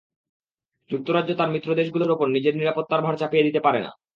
[0.89, 3.91] যুক্তরাজ্য তার মিত্রদেশগুলোর ওপর নিজের নিরাপত্তার ভার চাপিয়ে দিতে পারে না।